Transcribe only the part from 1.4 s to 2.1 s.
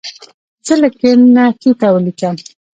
ښي ته